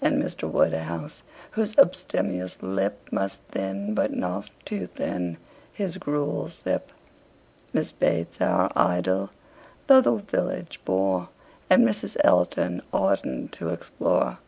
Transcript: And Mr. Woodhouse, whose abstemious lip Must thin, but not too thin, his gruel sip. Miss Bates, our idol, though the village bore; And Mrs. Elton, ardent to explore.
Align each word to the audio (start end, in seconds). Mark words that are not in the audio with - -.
And 0.00 0.16
Mr. 0.22 0.50
Woodhouse, 0.50 1.20
whose 1.50 1.76
abstemious 1.78 2.62
lip 2.62 3.06
Must 3.12 3.38
thin, 3.50 3.92
but 3.94 4.12
not 4.12 4.48
too 4.64 4.86
thin, 4.86 5.36
his 5.74 5.98
gruel 5.98 6.48
sip. 6.48 6.90
Miss 7.74 7.92
Bates, 7.92 8.40
our 8.40 8.70
idol, 8.74 9.28
though 9.86 10.00
the 10.00 10.16
village 10.16 10.80
bore; 10.86 11.28
And 11.68 11.86
Mrs. 11.86 12.16
Elton, 12.24 12.80
ardent 12.94 13.52
to 13.52 13.68
explore. 13.68 14.38